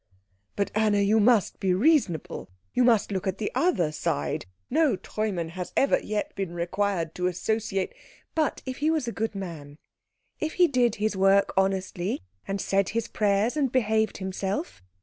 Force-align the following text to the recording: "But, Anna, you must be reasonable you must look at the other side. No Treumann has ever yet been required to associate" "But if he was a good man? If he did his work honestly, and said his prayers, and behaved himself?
"But, 0.55 0.71
Anna, 0.73 0.97
you 0.97 1.19
must 1.19 1.59
be 1.59 1.75
reasonable 1.75 2.49
you 2.73 2.83
must 2.83 3.11
look 3.11 3.27
at 3.27 3.37
the 3.37 3.51
other 3.53 3.91
side. 3.91 4.47
No 4.67 4.95
Treumann 4.95 5.49
has 5.49 5.71
ever 5.77 5.99
yet 5.99 6.33
been 6.35 6.55
required 6.55 7.13
to 7.13 7.27
associate" 7.27 7.93
"But 8.41 8.63
if 8.65 8.77
he 8.77 8.89
was 8.89 9.07
a 9.07 9.11
good 9.11 9.35
man? 9.35 9.75
If 10.39 10.53
he 10.53 10.67
did 10.67 10.95
his 10.95 11.15
work 11.15 11.53
honestly, 11.55 12.23
and 12.47 12.59
said 12.59 12.89
his 12.89 13.07
prayers, 13.07 13.55
and 13.55 13.71
behaved 13.71 14.17
himself? 14.17 14.81